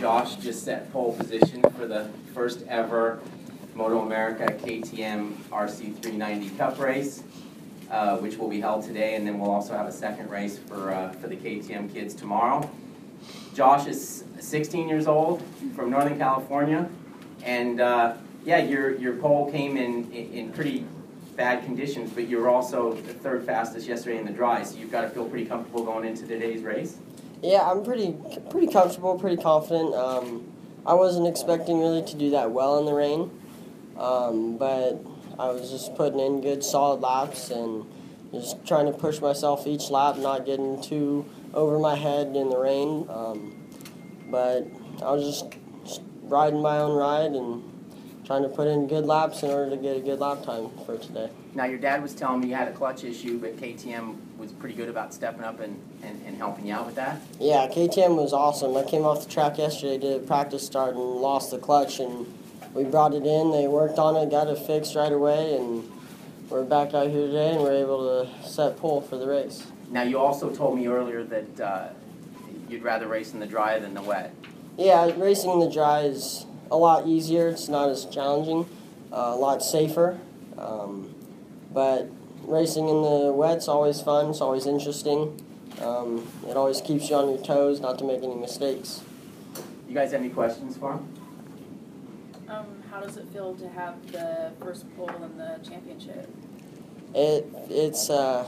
Josh 0.00 0.36
just 0.36 0.64
set 0.64 0.92
pole 0.92 1.12
position 1.14 1.60
for 1.76 1.86
the 1.86 2.08
first 2.32 2.64
ever 2.68 3.18
Moto 3.74 4.00
America 4.02 4.46
KTM 4.64 5.32
RC 5.50 6.00
390 6.00 6.50
Cup 6.50 6.78
race, 6.78 7.24
uh, 7.90 8.16
which 8.18 8.36
will 8.36 8.48
be 8.48 8.60
held 8.60 8.84
today, 8.84 9.16
and 9.16 9.26
then 9.26 9.40
we'll 9.40 9.50
also 9.50 9.76
have 9.76 9.86
a 9.86 9.92
second 9.92 10.30
race 10.30 10.56
for, 10.56 10.92
uh, 10.92 11.10
for 11.12 11.26
the 11.26 11.34
KTM 11.34 11.92
kids 11.92 12.14
tomorrow. 12.14 12.68
Josh 13.54 13.88
is 13.88 14.22
16 14.38 14.88
years 14.88 15.08
old 15.08 15.42
from 15.74 15.90
Northern 15.90 16.16
California, 16.16 16.88
and 17.42 17.80
uh, 17.80 18.14
yeah, 18.44 18.58
your, 18.58 18.96
your 18.98 19.14
pole 19.16 19.50
came 19.50 19.76
in, 19.76 20.10
in, 20.12 20.32
in 20.32 20.52
pretty 20.52 20.84
bad 21.36 21.64
conditions, 21.64 22.12
but 22.12 22.28
you 22.28 22.38
were 22.38 22.48
also 22.48 22.92
the 22.92 23.14
third 23.14 23.44
fastest 23.44 23.88
yesterday 23.88 24.18
in 24.18 24.26
the 24.26 24.32
dry, 24.32 24.62
so 24.62 24.76
you've 24.76 24.92
got 24.92 25.02
to 25.02 25.08
feel 25.08 25.24
pretty 25.24 25.46
comfortable 25.46 25.84
going 25.84 26.04
into 26.04 26.24
today's 26.24 26.62
race. 26.62 26.98
Yeah, 27.42 27.70
I'm 27.70 27.84
pretty 27.84 28.16
pretty 28.50 28.66
comfortable, 28.66 29.16
pretty 29.18 29.40
confident. 29.40 29.94
Um, 29.94 30.52
I 30.84 30.94
wasn't 30.94 31.28
expecting 31.28 31.78
really 31.78 32.02
to 32.02 32.16
do 32.16 32.30
that 32.30 32.50
well 32.50 32.78
in 32.78 32.86
the 32.86 32.94
rain, 32.94 33.30
um, 33.96 34.56
but 34.56 35.00
I 35.38 35.50
was 35.50 35.70
just 35.70 35.94
putting 35.94 36.18
in 36.18 36.40
good 36.40 36.64
solid 36.64 37.00
laps 37.00 37.50
and 37.50 37.86
just 38.32 38.64
trying 38.66 38.86
to 38.86 38.92
push 38.92 39.20
myself 39.20 39.66
each 39.66 39.88
lap, 39.88 40.16
not 40.16 40.46
getting 40.46 40.82
too 40.82 41.26
over 41.54 41.78
my 41.78 41.94
head 41.94 42.34
in 42.34 42.48
the 42.48 42.58
rain. 42.58 43.06
Um, 43.08 43.68
but 44.30 44.66
I 45.00 45.12
was 45.12 45.24
just, 45.24 45.52
just 45.84 46.02
riding 46.22 46.60
my 46.60 46.78
own 46.78 46.96
ride 46.96 47.32
and 47.32 47.62
trying 48.28 48.42
to 48.42 48.48
put 48.50 48.68
in 48.68 48.86
good 48.86 49.06
laps 49.06 49.42
in 49.42 49.48
order 49.48 49.70
to 49.70 49.76
get 49.78 49.96
a 49.96 50.00
good 50.00 50.20
lap 50.20 50.42
time 50.42 50.68
for 50.84 50.98
today. 50.98 51.30
Now, 51.54 51.64
your 51.64 51.78
dad 51.78 52.02
was 52.02 52.14
telling 52.14 52.42
me 52.42 52.48
you 52.48 52.54
had 52.54 52.68
a 52.68 52.72
clutch 52.72 53.02
issue, 53.02 53.38
but 53.38 53.56
KTM 53.56 54.16
was 54.36 54.52
pretty 54.52 54.74
good 54.74 54.90
about 54.90 55.14
stepping 55.14 55.42
up 55.42 55.60
and, 55.60 55.80
and, 56.02 56.20
and 56.26 56.36
helping 56.36 56.66
you 56.66 56.74
out 56.74 56.84
with 56.84 56.94
that. 56.96 57.22
Yeah, 57.40 57.66
KTM 57.68 58.16
was 58.16 58.34
awesome. 58.34 58.76
I 58.76 58.82
came 58.82 59.06
off 59.06 59.24
the 59.24 59.30
track 59.30 59.56
yesterday, 59.56 59.96
did 59.96 60.22
a 60.22 60.26
practice 60.26 60.64
start, 60.64 60.90
and 60.90 61.00
lost 61.02 61.52
the 61.52 61.58
clutch, 61.58 62.00
and 62.00 62.26
we 62.74 62.84
brought 62.84 63.14
it 63.14 63.24
in. 63.24 63.50
They 63.50 63.66
worked 63.66 63.98
on 63.98 64.14
it, 64.14 64.30
got 64.30 64.48
it 64.48 64.58
fixed 64.58 64.94
right 64.94 65.10
away, 65.10 65.56
and 65.56 65.90
we're 66.50 66.64
back 66.64 66.92
out 66.92 67.08
here 67.08 67.28
today, 67.28 67.52
and 67.52 67.62
we're 67.62 67.82
able 67.82 68.26
to 68.26 68.46
set 68.46 68.76
pole 68.76 69.00
for 69.00 69.16
the 69.16 69.26
race. 69.26 69.64
Now, 69.90 70.02
you 70.02 70.18
also 70.18 70.54
told 70.54 70.76
me 70.76 70.86
earlier 70.86 71.24
that 71.24 71.60
uh, 71.60 71.88
you'd 72.68 72.82
rather 72.82 73.06
race 73.06 73.32
in 73.32 73.40
the 73.40 73.46
dry 73.46 73.78
than 73.78 73.94
the 73.94 74.02
wet. 74.02 74.34
Yeah, 74.76 75.10
racing 75.16 75.50
in 75.50 75.60
the 75.60 75.70
dry 75.70 76.02
is 76.02 76.44
a 76.70 76.76
lot 76.76 77.06
easier. 77.06 77.48
It's 77.48 77.68
not 77.68 77.88
as 77.88 78.04
challenging, 78.06 78.68
uh, 79.12 79.32
a 79.34 79.36
lot 79.36 79.62
safer. 79.62 80.18
Um, 80.56 81.14
but 81.72 82.08
racing 82.42 82.88
in 82.88 83.02
the 83.02 83.32
wet's 83.32 83.68
always 83.68 84.00
fun. 84.00 84.30
It's 84.30 84.40
always 84.40 84.66
interesting. 84.66 85.44
Um, 85.80 86.26
it 86.48 86.56
always 86.56 86.80
keeps 86.80 87.08
you 87.08 87.16
on 87.16 87.28
your 87.28 87.38
toes, 87.44 87.80
not 87.80 87.98
to 87.98 88.04
make 88.04 88.22
any 88.22 88.34
mistakes. 88.34 89.02
You 89.88 89.94
guys 89.94 90.12
have 90.12 90.20
any 90.20 90.30
questions 90.30 90.76
for 90.76 90.94
him? 90.94 91.08
Um, 92.48 92.66
how 92.90 93.00
does 93.00 93.16
it 93.16 93.26
feel 93.28 93.54
to 93.54 93.68
have 93.68 94.10
the 94.10 94.52
first 94.60 94.84
pole 94.96 95.10
in 95.22 95.36
the 95.36 95.60
championship? 95.68 96.28
It 97.14 97.46
it's 97.68 98.10
uh, 98.10 98.46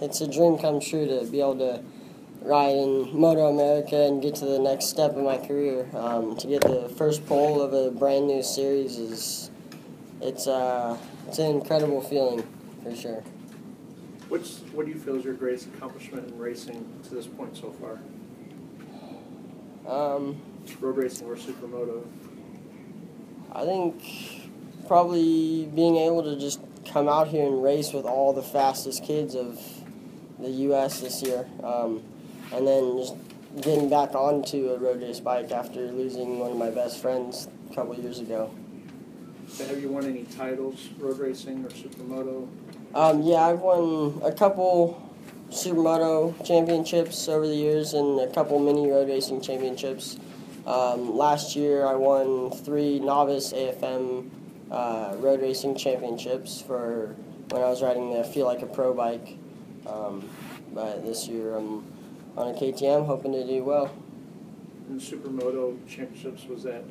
it's 0.00 0.20
a 0.20 0.28
dream 0.28 0.58
come 0.58 0.80
true 0.80 1.06
to 1.06 1.24
be 1.26 1.40
able 1.40 1.58
to 1.58 1.82
ride 2.42 2.76
in 2.76 3.18
Moto 3.18 3.46
America 3.46 3.96
and 3.96 4.22
get 4.22 4.34
to 4.36 4.44
the 4.44 4.58
next 4.58 4.86
step 4.86 5.14
in 5.16 5.24
my 5.24 5.38
career. 5.38 5.88
Um, 5.94 6.36
to 6.36 6.46
get 6.46 6.62
the 6.62 6.88
first 6.96 7.26
pole 7.26 7.60
of 7.60 7.72
a 7.72 7.90
brand 7.90 8.26
new 8.26 8.42
series 8.42 8.98
is 8.98 9.50
it's 10.20 10.46
uh, 10.46 10.96
it's 11.28 11.38
an 11.38 11.50
incredible 11.50 12.00
feeling 12.00 12.46
for 12.82 12.94
sure. 12.94 13.22
What's 14.28 14.60
what 14.72 14.86
do 14.86 14.92
you 14.92 14.98
feel 14.98 15.16
is 15.16 15.24
your 15.24 15.34
greatest 15.34 15.68
accomplishment 15.74 16.28
in 16.28 16.38
racing 16.38 16.86
to 17.04 17.14
this 17.14 17.26
point 17.26 17.56
so 17.56 17.72
far? 17.72 17.98
Um, 19.86 20.40
Road 20.80 20.98
racing 20.98 21.26
or 21.26 21.34
supermoto? 21.34 22.06
I 23.52 23.64
think 23.64 24.48
probably 24.86 25.68
being 25.74 25.96
able 25.96 26.22
to 26.22 26.38
just 26.38 26.60
come 26.86 27.08
out 27.08 27.28
here 27.28 27.46
and 27.46 27.62
race 27.62 27.92
with 27.92 28.04
all 28.04 28.32
the 28.32 28.42
fastest 28.42 29.04
kids 29.04 29.34
of 29.34 29.60
the 30.38 30.50
U.S. 30.50 31.00
this 31.00 31.22
year, 31.22 31.46
um, 31.62 32.02
and 32.52 32.66
then 32.66 32.98
just 32.98 33.14
getting 33.62 33.88
back 33.88 34.14
onto 34.14 34.70
a 34.70 34.78
road 34.78 35.02
race 35.02 35.20
bike 35.20 35.50
after 35.50 35.90
losing 35.92 36.38
one 36.38 36.52
of 36.52 36.56
my 36.56 36.70
best 36.70 37.00
friends 37.00 37.48
a 37.70 37.74
couple 37.74 37.94
years 37.96 38.20
ago. 38.20 38.50
So 39.48 39.66
have 39.66 39.80
you 39.82 39.88
won 39.88 40.04
any 40.04 40.24
titles, 40.24 40.88
road 40.98 41.18
racing 41.18 41.64
or 41.64 41.68
supermoto? 41.70 42.48
Um, 42.94 43.22
yeah, 43.22 43.46
I've 43.46 43.60
won 43.60 44.20
a 44.24 44.32
couple 44.32 45.10
supermoto 45.50 46.34
championships 46.46 47.28
over 47.28 47.46
the 47.46 47.54
years 47.54 47.94
and 47.94 48.20
a 48.20 48.32
couple 48.32 48.58
mini 48.60 48.88
road 48.88 49.08
racing 49.08 49.40
championships. 49.40 50.16
Um, 50.66 51.16
last 51.16 51.56
year, 51.56 51.86
I 51.86 51.94
won 51.94 52.50
three 52.50 53.00
novice 53.00 53.52
AFM 53.52 54.30
uh, 54.70 55.16
road 55.18 55.40
racing 55.40 55.76
championships 55.76 56.60
for 56.62 57.16
when 57.48 57.62
I 57.62 57.68
was 57.68 57.82
riding 57.82 58.12
the 58.14 58.22
Feel 58.22 58.46
Like 58.46 58.62
a 58.62 58.66
Pro 58.66 58.94
bike. 58.94 59.36
Um, 59.86 60.28
but 60.72 61.04
this 61.04 61.26
year, 61.26 61.56
I'm 61.56 61.84
on 62.36 62.48
a 62.48 62.52
KTM, 62.52 63.06
hoping 63.06 63.32
to 63.32 63.46
do 63.46 63.64
well. 63.64 63.92
In 64.88 64.98
supermoto 64.98 65.76
championships, 65.88 66.44
was 66.46 66.64
that 66.64 66.82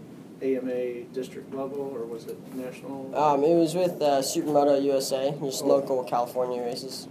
AMA 0.42 1.04
district 1.14 1.54
level 1.54 1.80
or 1.80 2.06
was 2.06 2.26
it 2.26 2.38
national? 2.56 3.14
Um, 3.16 3.44
it 3.44 3.56
was 3.56 3.76
with 3.76 4.02
uh, 4.02 4.22
Supermoto 4.22 4.82
USA, 4.82 5.36
just 5.42 5.66
local 5.66 6.04
California 6.04 6.62
races. 6.62 7.08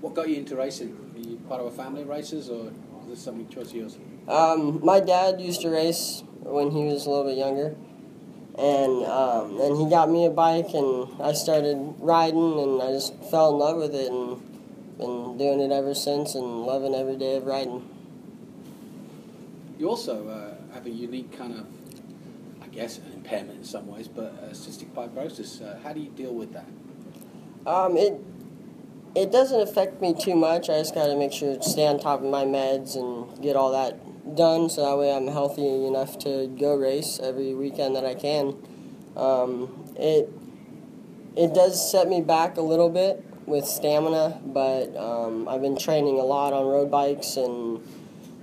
What 0.00 0.14
got 0.14 0.28
you 0.28 0.36
into 0.36 0.56
racing? 0.56 0.96
Are 1.16 1.28
you 1.28 1.36
part 1.48 1.60
of 1.60 1.66
a 1.66 1.70
family 1.70 2.02
of 2.02 2.08
racers, 2.08 2.48
or 2.48 2.70
is 3.02 3.08
this 3.08 3.22
something 3.22 3.48
choice 3.48 3.70
of 3.70 3.74
yours? 3.74 3.98
Um, 4.28 4.80
my 4.84 5.00
dad 5.00 5.40
used 5.40 5.62
to 5.62 5.70
race 5.70 6.22
when 6.40 6.70
he 6.70 6.84
was 6.84 7.06
a 7.06 7.10
little 7.10 7.24
bit 7.24 7.36
younger, 7.36 7.74
and 8.56 9.04
um, 9.06 9.60
and 9.60 9.76
he 9.76 9.90
got 9.90 10.08
me 10.08 10.26
a 10.26 10.30
bike, 10.30 10.72
and 10.74 11.20
I 11.20 11.32
started 11.32 11.94
riding, 11.98 12.60
and 12.60 12.80
I 12.80 12.92
just 12.92 13.14
fell 13.24 13.50
in 13.50 13.58
love 13.58 13.76
with 13.78 13.94
it, 13.94 14.12
and 14.12 14.40
been 14.98 15.38
doing 15.38 15.60
it 15.60 15.72
ever 15.72 15.94
since, 15.94 16.34
and 16.34 16.62
loving 16.62 16.94
every 16.94 17.16
day 17.16 17.36
of 17.36 17.46
riding. 17.46 17.88
You 19.78 19.88
also 19.88 20.28
uh, 20.28 20.74
have 20.74 20.86
a 20.86 20.90
unique 20.90 21.36
kind 21.36 21.54
of, 21.54 21.66
I 22.60 22.66
guess, 22.66 22.98
an 22.98 23.12
impairment 23.14 23.58
in 23.58 23.64
some 23.64 23.86
ways, 23.86 24.08
but 24.08 24.34
uh, 24.42 24.48
cystic 24.50 24.90
fibrosis. 24.90 25.62
Uh, 25.62 25.78
how 25.80 25.92
do 25.92 26.00
you 26.00 26.10
deal 26.10 26.34
with 26.34 26.52
that? 26.52 26.66
Um, 27.64 27.96
it 27.96 28.20
it 29.14 29.30
doesn't 29.30 29.60
affect 29.60 30.00
me 30.00 30.14
too 30.14 30.34
much. 30.34 30.68
I 30.68 30.78
just 30.78 30.94
got 30.94 31.06
to 31.06 31.16
make 31.16 31.32
sure 31.32 31.56
to 31.56 31.62
stay 31.62 31.86
on 31.86 31.98
top 31.98 32.20
of 32.20 32.30
my 32.30 32.44
meds 32.44 32.96
and 32.96 33.40
get 33.42 33.56
all 33.56 33.72
that 33.72 34.36
done, 34.36 34.68
so 34.68 34.84
that 34.84 34.98
way 34.98 35.12
I'm 35.12 35.28
healthy 35.28 35.86
enough 35.86 36.18
to 36.20 36.48
go 36.58 36.74
race 36.74 37.20
every 37.22 37.54
weekend 37.54 37.94
that 37.96 38.04
I 38.04 38.14
can. 38.14 38.56
Um, 39.16 39.92
it 39.96 40.28
it 41.36 41.54
does 41.54 41.90
set 41.90 42.08
me 42.08 42.20
back 42.20 42.56
a 42.56 42.62
little 42.62 42.90
bit 42.90 43.24
with 43.48 43.64
stamina, 43.64 44.40
but 44.44 44.96
um, 44.96 45.48
I've 45.48 45.62
been 45.62 45.78
training 45.78 46.18
a 46.18 46.24
lot 46.24 46.52
on 46.52 46.66
road 46.66 46.90
bikes 46.90 47.36
and. 47.36 47.80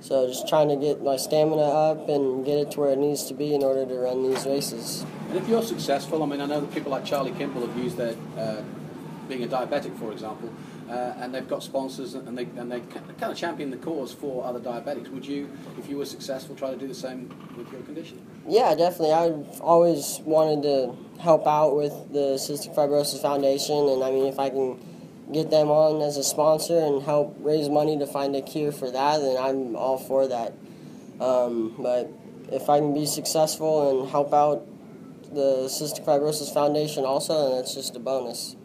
So 0.01 0.27
just 0.27 0.47
trying 0.47 0.69
to 0.69 0.75
get 0.75 1.01
my 1.01 1.17
stamina 1.17 1.63
up 1.63 2.09
and 2.09 2.45
get 2.45 2.59
it 2.59 2.71
to 2.71 2.79
where 2.81 2.91
it 2.91 2.99
needs 2.99 3.25
to 3.25 3.33
be 3.33 3.55
in 3.55 3.63
order 3.63 3.87
to 3.87 3.95
run 3.95 4.21
these 4.21 4.45
races. 4.45 5.03
And 5.29 5.37
if 5.39 5.47
you're 5.47 5.63
successful, 5.63 6.21
I 6.21 6.27
mean, 6.27 6.41
I 6.41 6.45
know 6.45 6.61
that 6.61 6.71
people 6.71 6.91
like 6.91 7.05
Charlie 7.05 7.31
Kimball 7.31 7.65
have 7.65 7.75
used 7.75 7.97
their 7.97 8.15
uh, 8.37 8.61
being 9.27 9.43
a 9.43 9.47
diabetic, 9.47 9.97
for 9.97 10.11
example, 10.11 10.53
uh, 10.89 11.13
and 11.17 11.33
they've 11.33 11.47
got 11.47 11.63
sponsors 11.63 12.13
and 12.13 12.37
they 12.37 12.43
and 12.57 12.71
they 12.71 12.81
kind 12.81 13.31
of 13.31 13.35
champion 13.35 13.71
the 13.71 13.77
cause 13.77 14.13
for 14.13 14.45
other 14.45 14.59
diabetics. 14.59 15.09
Would 15.09 15.25
you, 15.25 15.49
if 15.79 15.89
you 15.89 15.97
were 15.97 16.05
successful, 16.05 16.55
try 16.55 16.69
to 16.69 16.77
do 16.77 16.87
the 16.87 16.93
same 16.93 17.33
with 17.57 17.71
your 17.71 17.81
condition? 17.81 18.21
Yeah, 18.47 18.75
definitely. 18.75 19.13
I've 19.13 19.59
always 19.61 20.19
wanted 20.23 20.61
to 20.63 20.95
help 21.19 21.47
out 21.47 21.75
with 21.75 21.93
the 22.13 22.37
Cystic 22.37 22.75
Fibrosis 22.75 23.21
Foundation, 23.21 23.89
and 23.89 24.03
I 24.03 24.11
mean, 24.11 24.27
if 24.27 24.37
I 24.37 24.49
can 24.49 24.79
get 25.31 25.49
them 25.49 25.69
on 25.69 26.01
as 26.01 26.17
a 26.17 26.23
sponsor 26.23 26.79
and 26.79 27.03
help 27.03 27.35
raise 27.39 27.69
money 27.69 27.97
to 27.97 28.05
find 28.05 28.35
a 28.35 28.41
cure 28.41 28.71
for 28.71 28.91
that, 28.91 29.19
then 29.19 29.37
I'm 29.37 29.75
all 29.75 29.97
for 29.97 30.27
that. 30.27 30.53
Um, 31.19 31.75
but 31.79 32.11
if 32.51 32.69
I 32.69 32.79
can 32.79 32.93
be 32.93 33.05
successful 33.05 33.89
and 33.89 34.09
help 34.09 34.33
out 34.33 34.65
the 35.33 35.67
Cystic 35.67 36.05
Fibrosis 36.05 36.53
Foundation 36.53 37.05
also, 37.05 37.49
then 37.49 37.59
it's 37.59 37.73
just 37.73 37.95
a 37.95 37.99
bonus. 37.99 38.55